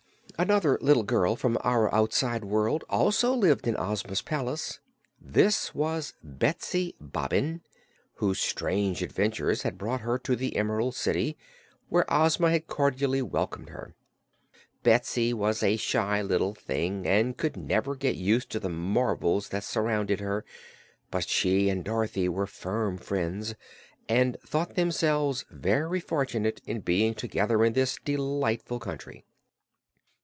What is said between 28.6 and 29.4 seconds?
country.